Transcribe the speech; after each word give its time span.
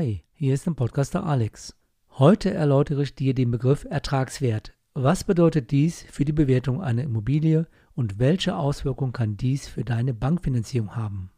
Hi, 0.00 0.24
hier 0.32 0.54
ist 0.54 0.64
der 0.64 0.70
Podcaster 0.70 1.26
Alex. 1.26 1.76
Heute 2.12 2.54
erläutere 2.54 3.02
ich 3.02 3.14
dir 3.14 3.34
den 3.34 3.50
Begriff 3.50 3.84
Ertragswert. 3.84 4.72
Was 4.94 5.24
bedeutet 5.24 5.70
dies 5.72 6.06
für 6.10 6.24
die 6.24 6.32
Bewertung 6.32 6.80
einer 6.80 7.02
Immobilie 7.02 7.66
und 7.94 8.18
welche 8.18 8.56
Auswirkungen 8.56 9.12
kann 9.12 9.36
dies 9.36 9.68
für 9.68 9.84
deine 9.84 10.14
Bankfinanzierung 10.14 10.96
haben? 10.96 11.30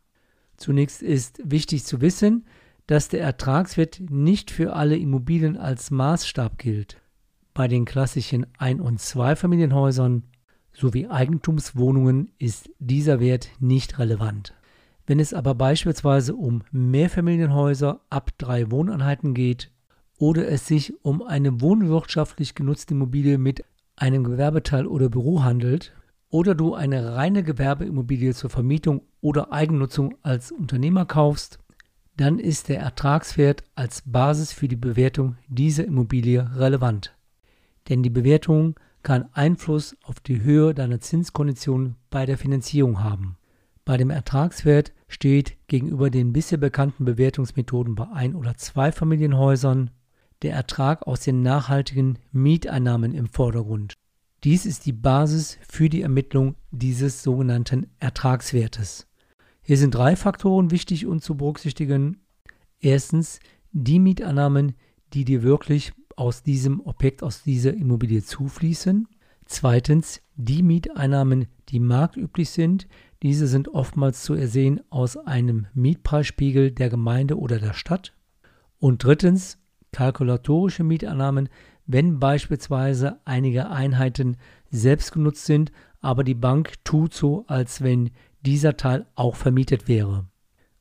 Zunächst 0.57 1.03
ist 1.03 1.43
wichtig 1.45 1.83
zu 1.85 2.01
wissen, 2.01 2.47
dass 2.87 3.09
der 3.09 3.23
Ertragswert 3.23 3.99
nicht 3.99 4.53
für 4.53 4.75
alle 4.77 4.97
Immobilien 4.97 5.57
als 5.57 5.91
Maßstab 5.91 6.57
gilt. 6.57 7.03
Bei 7.55 7.67
den 7.67 7.85
klassischen 7.85 8.47
Ein- 8.59 8.81
und 8.81 9.01
Zweifamilienhäusern 9.01 10.23
sowie 10.73 11.09
Eigentumswohnungen 11.09 12.31
ist 12.39 12.71
dieser 12.79 13.19
Wert 13.19 13.49
nicht 13.59 13.99
relevant. 13.99 14.55
Wenn 15.13 15.21
es 15.21 15.35
aber 15.35 15.55
beispielsweise 15.55 16.35
um 16.35 16.63
Mehrfamilienhäuser 16.71 18.01
ab 18.09 18.31
drei 18.39 18.71
Wohneinheiten 18.71 19.35
geht 19.35 19.71
oder 20.17 20.49
es 20.49 20.67
sich 20.67 21.05
um 21.05 21.21
eine 21.21 21.61
wohnwirtschaftlich 21.61 22.55
genutzte 22.55 22.95
Immobilie 22.95 23.37
mit 23.37 23.63
einem 23.95 24.25
Gewerbeteil 24.25 24.87
oder 24.87 25.11
Büro 25.11 25.43
handelt 25.43 25.93
oder 26.31 26.55
du 26.55 26.73
eine 26.73 27.15
reine 27.15 27.43
Gewerbeimmobilie 27.43 28.33
zur 28.33 28.49
Vermietung 28.49 29.03
oder 29.21 29.53
Eigennutzung 29.53 30.15
als 30.23 30.51
Unternehmer 30.51 31.05
kaufst, 31.05 31.59
dann 32.17 32.39
ist 32.39 32.71
der 32.71 32.81
Ertragswert 32.81 33.65
als 33.75 34.05
Basis 34.07 34.55
für 34.55 34.67
die 34.67 34.77
Bewertung 34.77 35.37
dieser 35.47 35.85
Immobilie 35.85 36.57
relevant. 36.57 37.15
Denn 37.91 38.03
die 38.03 38.09
Bewertung 38.09 38.81
kann 39.03 39.29
Einfluss 39.35 39.95
auf 40.05 40.21
die 40.21 40.41
Höhe 40.41 40.73
deiner 40.73 41.01
Zinskonditionen 41.01 41.97
bei 42.09 42.25
der 42.25 42.39
Finanzierung 42.39 43.05
haben. 43.05 43.37
Bei 43.85 43.97
dem 43.97 44.11
Ertragswert 44.11 44.93
steht 45.09 45.57
gegenüber 45.67 46.09
den 46.09 46.33
bisher 46.33 46.59
bekannten 46.59 47.05
Bewertungsmethoden 47.05 47.95
bei 47.95 48.09
Ein- 48.13 48.37
oder 48.37 48.57
Zweifamilienhäusern 48.57 49.91
der 50.43 50.55
Ertrag 50.55 51.07
aus 51.07 51.21
den 51.21 51.43
nachhaltigen 51.43 52.19
Mieteinnahmen 52.31 53.15
im 53.15 53.27
Vordergrund. 53.27 53.95
Dies 54.45 54.67
ist 54.67 54.87
die 54.87 54.93
Basis 54.93 55.59
für 55.69 55.89
die 55.89 56.03
Ermittlung 56.03 56.57
dieses 56.71 57.23
sogenannten 57.23 57.87
Ertragswertes. 58.01 59.07
Hier 59.63 59.77
sind 59.77 59.95
drei 59.95 60.17
Faktoren 60.17 60.73
wichtig 60.73 61.07
und 61.07 61.23
zu 61.23 61.37
berücksichtigen. 61.37 62.19
Erstens 62.81 63.39
die 63.71 64.01
Mieteinnahmen, 64.01 64.75
die 65.13 65.25
dir 65.25 65.43
wirklich 65.43 65.93
aus 66.17 66.43
diesem 66.43 66.81
Objekt, 66.81 67.23
aus 67.23 67.43
dieser 67.43 67.75
Immobilie 67.75 68.23
zufließen. 68.23 69.07
Zweitens 69.53 70.23
die 70.35 70.63
Mieteinnahmen, 70.63 71.45
die 71.69 71.79
marktüblich 71.79 72.49
sind. 72.49 72.89
Diese 73.23 73.47
sind 73.47 73.69
oftmals 73.69 74.23
zu 74.23 74.33
ersehen 74.33 74.81
aus 74.89 75.19
einem 75.19 75.67
Mietpreisspiegel 75.75 76.71
der 76.71 76.89
Gemeinde 76.89 77.39
oder 77.39 77.59
der 77.59 77.75
Stadt. 77.75 78.15
Und 78.79 79.05
drittens 79.05 79.59
kalkulatorische 79.93 80.85
Mieteinnahmen, 80.85 81.51
wenn 81.85 82.19
beispielsweise 82.19 83.21
einige 83.27 83.69
Einheiten 83.69 84.39
selbst 84.71 85.13
genutzt 85.13 85.45
sind, 85.45 85.71
aber 86.01 86.25
die 86.25 86.35
Bank 86.35 86.83
tut 86.83 87.13
so, 87.13 87.45
als 87.47 87.83
wenn 87.83 88.09
dieser 88.41 88.79
Teil 88.79 89.05
auch 89.17 89.37
vermietet 89.37 89.87
wäre. 89.87 90.25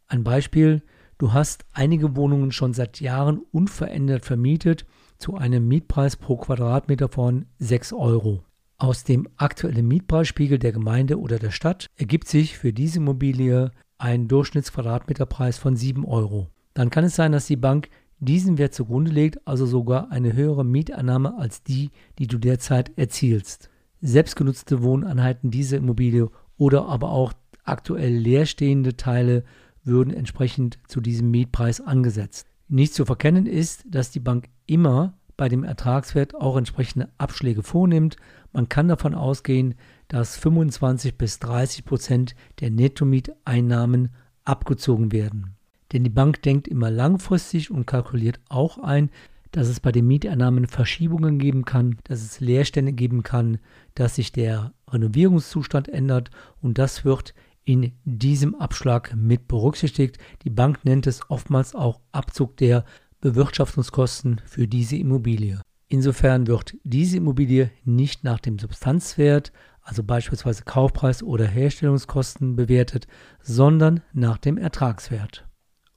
Ein 0.07 0.23
Beispiel, 0.23 0.81
du 1.17 1.33
hast 1.33 1.65
einige 1.73 2.15
Wohnungen 2.15 2.53
schon 2.53 2.73
seit 2.73 3.01
Jahren 3.01 3.41
unverändert 3.51 4.23
vermietet 4.23 4.85
zu 5.17 5.35
einem 5.35 5.67
Mietpreis 5.67 6.15
pro 6.15 6.37
Quadratmeter 6.37 7.09
von 7.09 7.47
6 7.59 7.91
Euro. 7.91 8.45
Aus 8.81 9.03
dem 9.03 9.27
aktuellen 9.37 9.87
Mietpreisspiegel 9.87 10.57
der 10.57 10.71
Gemeinde 10.71 11.19
oder 11.19 11.37
der 11.37 11.51
Stadt 11.51 11.85
ergibt 11.97 12.27
sich 12.27 12.57
für 12.57 12.73
diese 12.73 12.97
Immobilie 12.97 13.69
ein 13.99 14.27
Durchschnittsquadratmeterpreis 14.27 15.59
von 15.59 15.75
7 15.75 16.03
Euro. 16.03 16.49
Dann 16.73 16.89
kann 16.89 17.03
es 17.03 17.15
sein, 17.15 17.31
dass 17.31 17.45
die 17.45 17.57
Bank 17.57 17.89
diesen 18.17 18.57
Wert 18.57 18.73
zugrunde 18.73 19.11
legt, 19.11 19.47
also 19.47 19.67
sogar 19.67 20.11
eine 20.11 20.33
höhere 20.33 20.65
Mietannahme 20.65 21.37
als 21.37 21.61
die, 21.61 21.91
die 22.17 22.25
du 22.25 22.39
derzeit 22.39 22.97
erzielst. 22.97 23.69
Selbstgenutzte 24.01 24.81
Wohneinheiten 24.81 25.51
dieser 25.51 25.77
Immobilie 25.77 26.31
oder 26.57 26.87
aber 26.87 27.11
auch 27.11 27.33
aktuell 27.63 28.15
leerstehende 28.15 28.97
Teile 28.97 29.43
würden 29.83 30.11
entsprechend 30.11 30.79
zu 30.87 31.01
diesem 31.01 31.29
Mietpreis 31.29 31.81
angesetzt. 31.81 32.47
Nicht 32.67 32.95
zu 32.95 33.05
verkennen 33.05 33.45
ist, 33.45 33.85
dass 33.87 34.09
die 34.09 34.19
Bank 34.19 34.49
immer 34.65 35.19
bei 35.41 35.49
dem 35.49 35.63
Ertragswert 35.63 36.35
auch 36.35 36.55
entsprechende 36.55 37.09
Abschläge 37.17 37.63
vornimmt. 37.63 38.15
Man 38.53 38.69
kann 38.69 38.87
davon 38.87 39.15
ausgehen, 39.15 39.73
dass 40.07 40.37
25 40.37 41.17
bis 41.17 41.39
30 41.39 41.83
Prozent 41.83 42.35
der 42.59 42.69
Nettomieteinnahmen 42.69 44.09
abgezogen 44.43 45.11
werden. 45.11 45.55
Denn 45.93 46.03
die 46.03 46.11
Bank 46.11 46.43
denkt 46.43 46.67
immer 46.67 46.91
langfristig 46.91 47.71
und 47.71 47.87
kalkuliert 47.87 48.39
auch 48.49 48.77
ein, 48.77 49.09
dass 49.49 49.67
es 49.67 49.79
bei 49.79 49.91
den 49.91 50.05
Mieteinnahmen 50.05 50.67
Verschiebungen 50.67 51.39
geben 51.39 51.65
kann, 51.65 51.97
dass 52.03 52.21
es 52.21 52.39
Leerstände 52.39 52.93
geben 52.93 53.23
kann, 53.23 53.57
dass 53.95 54.17
sich 54.17 54.31
der 54.31 54.73
Renovierungszustand 54.91 55.89
ändert 55.89 56.29
und 56.61 56.77
das 56.77 57.03
wird 57.03 57.33
in 57.63 57.93
diesem 58.05 58.53
Abschlag 58.53 59.15
mit 59.15 59.47
berücksichtigt. 59.47 60.19
Die 60.43 60.51
Bank 60.51 60.85
nennt 60.85 61.07
es 61.07 61.31
oftmals 61.31 61.73
auch 61.73 61.99
Abzug 62.11 62.57
der 62.57 62.85
Bewirtschaftungskosten 63.21 64.41
für 64.45 64.67
diese 64.67 64.97
Immobilie. 64.97 65.61
Insofern 65.87 66.47
wird 66.47 66.75
diese 66.83 67.17
Immobilie 67.17 67.69
nicht 67.83 68.23
nach 68.23 68.39
dem 68.39 68.57
Substanzwert, 68.57 69.51
also 69.81 70.03
beispielsweise 70.03 70.63
Kaufpreis 70.63 71.21
oder 71.21 71.45
Herstellungskosten 71.45 72.55
bewertet, 72.55 73.07
sondern 73.41 74.01
nach 74.13 74.37
dem 74.37 74.57
Ertragswert. 74.57 75.45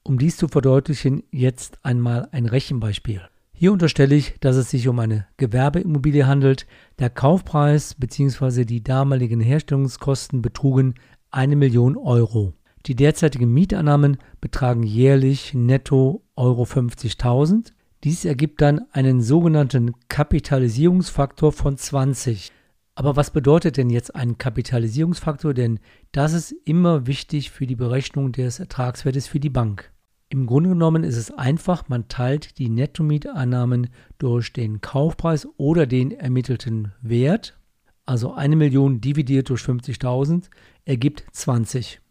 Um 0.02 0.18
dies 0.18 0.36
zu 0.36 0.48
verdeutlichen, 0.48 1.22
jetzt 1.30 1.78
einmal 1.82 2.28
ein 2.32 2.46
Rechenbeispiel. 2.46 3.22
Hier 3.52 3.72
unterstelle 3.72 4.16
ich, 4.16 4.34
dass 4.40 4.56
es 4.56 4.68
sich 4.68 4.88
um 4.88 4.98
eine 4.98 5.26
Gewerbeimmobilie 5.36 6.26
handelt. 6.26 6.66
Der 6.98 7.08
Kaufpreis 7.08 7.94
bzw. 7.94 8.64
die 8.64 8.82
damaligen 8.82 9.40
Herstellungskosten 9.40 10.42
betrugen 10.42 10.94
eine 11.30 11.56
Million 11.56 11.96
Euro. 11.96 12.52
Die 12.86 12.94
derzeitigen 12.94 13.50
Mieteinnahmen 13.50 14.18
betragen 14.42 14.82
jährlich 14.82 15.54
netto 15.54 16.22
Euro 16.36 16.64
50.000. 16.64 17.72
Dies 18.04 18.26
ergibt 18.26 18.60
dann 18.60 18.84
einen 18.92 19.22
sogenannten 19.22 19.92
Kapitalisierungsfaktor 20.08 21.52
von 21.52 21.78
20. 21.78 22.52
Aber 22.94 23.16
was 23.16 23.30
bedeutet 23.30 23.78
denn 23.78 23.88
jetzt 23.88 24.14
ein 24.14 24.36
Kapitalisierungsfaktor? 24.36 25.54
Denn 25.54 25.80
das 26.12 26.34
ist 26.34 26.52
immer 26.66 27.06
wichtig 27.06 27.50
für 27.50 27.66
die 27.66 27.74
Berechnung 27.74 28.32
des 28.32 28.60
Ertragswertes 28.60 29.28
für 29.28 29.40
die 29.40 29.48
Bank. 29.48 29.90
Im 30.28 30.46
Grunde 30.46 30.70
genommen 30.70 31.04
ist 31.04 31.16
es 31.16 31.30
einfach, 31.30 31.88
man 31.88 32.08
teilt 32.08 32.58
die 32.58 32.68
Nettomieteinnahmen 32.68 33.88
durch 34.18 34.52
den 34.52 34.82
Kaufpreis 34.82 35.48
oder 35.56 35.86
den 35.86 36.12
ermittelten 36.12 36.92
Wert. 37.00 37.58
Also 38.04 38.34
eine 38.34 38.56
Million 38.56 39.00
dividiert 39.00 39.48
durch 39.48 39.62
50.000 39.62 40.50
ergibt 40.84 41.24
20. 41.32 42.02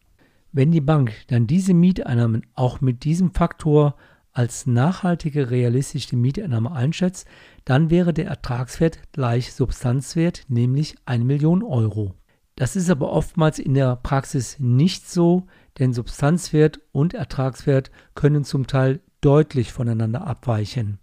Wenn 0.55 0.71
die 0.71 0.81
Bank 0.81 1.11
dann 1.29 1.47
diese 1.47 1.73
Mieteinnahmen 1.73 2.45
auch 2.53 2.79
mit 2.79 3.05
diesem 3.05 3.33
Faktor 3.33 3.95
als 4.33 4.67
nachhaltige 4.67 5.49
realistische 5.49 6.15
Mieteinnahme 6.15 6.71
einschätzt, 6.71 7.27
dann 7.65 7.89
wäre 7.89 8.13
der 8.13 8.27
Ertragswert 8.27 8.99
gleich 9.13 9.51
Substanzwert, 9.51 10.43
nämlich 10.49 10.95
1 11.05 11.23
Million 11.23 11.63
Euro. 11.63 12.13
Das 12.55 12.75
ist 12.75 12.91
aber 12.91 13.11
oftmals 13.11 13.57
in 13.57 13.73
der 13.73 13.95
Praxis 13.95 14.59
nicht 14.59 15.09
so, 15.09 15.47
denn 15.79 15.91
Substanzwert 15.91 16.79
und 16.91 17.15
Ertragswert 17.15 17.89
können 18.13 18.43
zum 18.43 18.67
Teil 18.67 19.01
deutlich 19.21 19.73
voneinander 19.73 20.27
abweichen. 20.27 20.99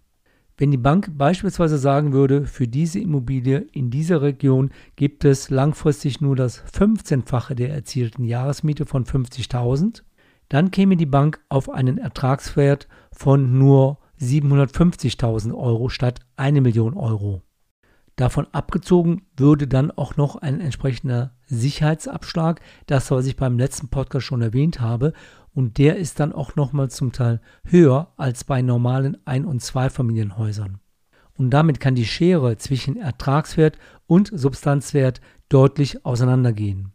Wenn 0.60 0.70
die 0.70 0.76
Bank 0.76 1.12
beispielsweise 1.16 1.78
sagen 1.78 2.12
würde, 2.12 2.44
für 2.44 2.68
diese 2.68 3.00
Immobilie 3.00 3.64
in 3.72 3.88
dieser 3.90 4.20
Region 4.20 4.72
gibt 4.94 5.24
es 5.24 5.48
langfristig 5.48 6.20
nur 6.20 6.36
das 6.36 6.62
15-fache 6.66 7.54
der 7.54 7.70
erzielten 7.70 8.24
Jahresmiete 8.24 8.84
von 8.84 9.06
50.000, 9.06 10.02
dann 10.50 10.70
käme 10.70 10.98
die 10.98 11.06
Bank 11.06 11.40
auf 11.48 11.70
einen 11.70 11.96
Ertragswert 11.96 12.88
von 13.10 13.56
nur 13.58 14.00
750.000 14.20 15.54
Euro 15.54 15.88
statt 15.88 16.20
1 16.36 16.60
Million 16.60 16.92
Euro. 16.92 17.40
Davon 18.16 18.46
abgezogen 18.52 19.22
würde 19.38 19.66
dann 19.66 19.90
auch 19.90 20.18
noch 20.18 20.36
ein 20.36 20.60
entsprechender 20.60 21.32
Sicherheitsabschlag, 21.46 22.60
das 22.84 23.10
was 23.10 23.24
ich 23.24 23.36
beim 23.36 23.58
letzten 23.58 23.88
Podcast 23.88 24.26
schon 24.26 24.42
erwähnt 24.42 24.78
habe, 24.78 25.14
und 25.54 25.78
der 25.78 25.96
ist 25.96 26.20
dann 26.20 26.32
auch 26.32 26.56
nochmal 26.56 26.90
zum 26.90 27.12
Teil 27.12 27.40
höher 27.64 28.12
als 28.16 28.44
bei 28.44 28.62
normalen 28.62 29.16
Ein- 29.24 29.44
und 29.44 29.62
Zweifamilienhäusern. 29.62 30.80
Und 31.36 31.50
damit 31.50 31.80
kann 31.80 31.94
die 31.94 32.04
Schere 32.04 32.58
zwischen 32.58 32.96
Ertragswert 32.96 33.78
und 34.06 34.30
Substanzwert 34.32 35.20
deutlich 35.48 36.04
auseinandergehen. 36.04 36.92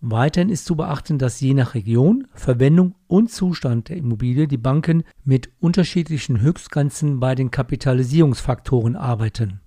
Weiterhin 0.00 0.50
ist 0.50 0.66
zu 0.66 0.76
beachten, 0.76 1.18
dass 1.18 1.40
je 1.40 1.54
nach 1.54 1.74
Region, 1.74 2.26
Verwendung 2.34 2.94
und 3.06 3.30
Zustand 3.30 3.88
der 3.88 3.96
Immobilie 3.96 4.46
die 4.46 4.58
Banken 4.58 5.02
mit 5.24 5.50
unterschiedlichen 5.60 6.40
Höchstgrenzen 6.40 7.20
bei 7.20 7.34
den 7.34 7.50
Kapitalisierungsfaktoren 7.50 8.96
arbeiten. 8.96 9.60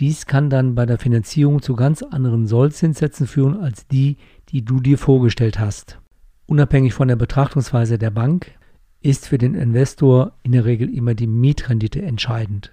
Dies 0.00 0.26
kann 0.26 0.50
dann 0.50 0.74
bei 0.74 0.86
der 0.86 0.98
Finanzierung 0.98 1.62
zu 1.62 1.76
ganz 1.76 2.02
anderen 2.02 2.46
Sollzinssätzen 2.46 3.26
führen 3.26 3.60
als 3.60 3.86
die, 3.86 4.16
die 4.48 4.64
du 4.64 4.80
dir 4.80 4.98
vorgestellt 4.98 5.58
hast. 5.58 6.01
Unabhängig 6.46 6.94
von 6.94 7.08
der 7.08 7.16
Betrachtungsweise 7.16 7.98
der 7.98 8.10
Bank 8.10 8.52
ist 9.00 9.26
für 9.26 9.38
den 9.38 9.54
Investor 9.54 10.32
in 10.42 10.52
der 10.52 10.64
Regel 10.64 10.92
immer 10.94 11.14
die 11.14 11.26
Mietrendite 11.26 12.02
entscheidend. 12.02 12.72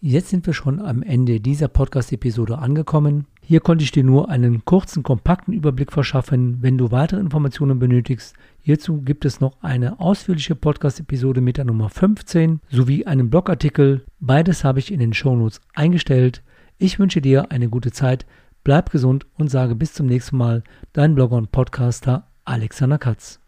Jetzt 0.00 0.28
sind 0.28 0.46
wir 0.46 0.52
schon 0.52 0.78
am 0.78 1.02
Ende 1.02 1.40
dieser 1.40 1.68
Podcast-Episode 1.68 2.58
angekommen. 2.58 3.26
Hier 3.40 3.60
konnte 3.60 3.82
ich 3.82 3.92
dir 3.92 4.04
nur 4.04 4.28
einen 4.28 4.64
kurzen, 4.66 5.02
kompakten 5.02 5.54
Überblick 5.54 5.90
verschaffen. 5.90 6.58
Wenn 6.60 6.76
du 6.76 6.90
weitere 6.90 7.18
Informationen 7.18 7.78
benötigst, 7.78 8.36
hierzu 8.60 9.00
gibt 9.00 9.24
es 9.24 9.40
noch 9.40 9.62
eine 9.62 9.98
ausführliche 9.98 10.54
Podcast-Episode 10.54 11.40
mit 11.40 11.56
der 11.56 11.64
Nummer 11.64 11.88
15 11.88 12.60
sowie 12.68 13.06
einen 13.06 13.30
Blogartikel. 13.30 14.04
Beides 14.20 14.64
habe 14.64 14.80
ich 14.80 14.92
in 14.92 15.00
den 15.00 15.14
Shownotes 15.14 15.62
eingestellt. 15.74 16.42
Ich 16.76 16.98
wünsche 16.98 17.22
dir 17.22 17.50
eine 17.50 17.70
gute 17.70 17.90
Zeit, 17.90 18.26
bleib 18.64 18.90
gesund 18.90 19.26
und 19.38 19.48
sage 19.50 19.74
bis 19.74 19.94
zum 19.94 20.06
nächsten 20.06 20.36
Mal, 20.36 20.62
dein 20.92 21.14
Blogger 21.14 21.36
und 21.36 21.52
Podcaster 21.52 22.28
Alexander 22.48 22.98
Katz. 22.98 23.40